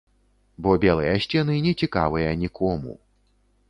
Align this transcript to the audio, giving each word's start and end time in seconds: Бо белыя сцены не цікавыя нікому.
Бо 0.63 0.71
белыя 0.85 1.13
сцены 1.27 1.61
не 1.69 1.77
цікавыя 1.83 2.29
нікому. 2.45 3.01